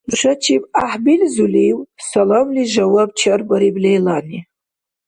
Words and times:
—Нушачиб 0.09 0.63
гӀяхӀбилзулив?— 0.75 1.77
саламлис 2.09 2.69
жаваб 2.75 3.09
чарбариб 3.19 3.75
Лейлани. 3.83 4.39